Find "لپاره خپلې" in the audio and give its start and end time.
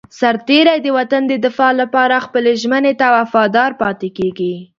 1.81-2.51